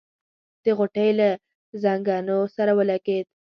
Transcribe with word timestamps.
د 0.63 0.65
غوټۍ 0.77 1.09
له 1.19 1.27
ځنګنو 1.83 2.39
سره 2.55 2.71
ولګېد. 2.79 3.25